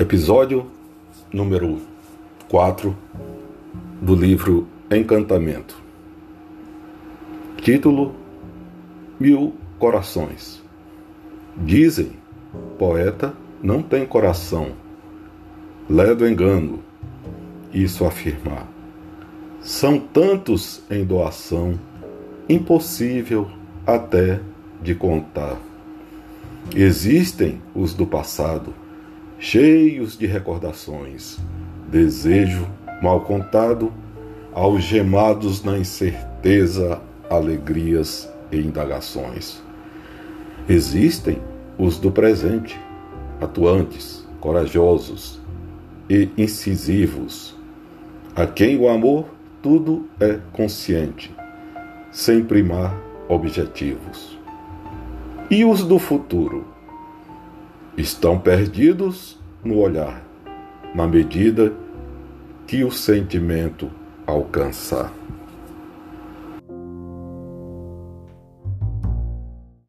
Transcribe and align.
Episódio 0.00 0.70
número 1.32 1.80
4 2.48 2.96
do 4.00 4.14
livro 4.14 4.68
Encantamento. 4.88 5.76
Título: 7.56 8.14
Mil 9.18 9.56
Corações. 9.76 10.62
Dizem, 11.56 12.12
poeta 12.78 13.34
não 13.60 13.82
tem 13.82 14.06
coração. 14.06 14.70
Ledo 15.90 16.28
engano, 16.28 16.78
isso 17.74 18.04
afirmar. 18.04 18.68
São 19.60 19.98
tantos 19.98 20.80
em 20.88 21.04
doação, 21.04 21.76
impossível 22.48 23.50
até 23.84 24.40
de 24.80 24.94
contar. 24.94 25.58
Existem 26.72 27.60
os 27.74 27.94
do 27.94 28.06
passado 28.06 28.72
cheios 29.38 30.18
de 30.18 30.26
recordações, 30.26 31.38
desejo 31.88 32.66
mal 33.00 33.20
contado, 33.20 33.92
algemados 34.52 35.62
na 35.62 35.78
incerteza, 35.78 37.00
alegrias 37.30 38.28
e 38.50 38.58
indagações. 38.58 39.62
Existem 40.68 41.38
os 41.78 41.98
do 41.98 42.10
presente, 42.10 42.78
atuantes, 43.40 44.26
corajosos 44.40 45.40
e 46.10 46.28
incisivos, 46.36 47.56
a 48.34 48.46
quem 48.46 48.76
o 48.76 48.88
amor 48.88 49.26
tudo 49.62 50.08
é 50.18 50.38
consciente, 50.52 51.34
sem 52.10 52.42
primar 52.42 52.98
objetivos. 53.28 54.36
E 55.50 55.64
os 55.64 55.84
do 55.84 55.98
futuro? 55.98 56.77
Estão 57.98 58.38
perdidos 58.38 59.36
no 59.64 59.78
olhar, 59.78 60.22
na 60.94 61.04
medida 61.04 61.72
que 62.64 62.84
o 62.84 62.92
sentimento 62.92 63.90
alcançar. 64.24 65.12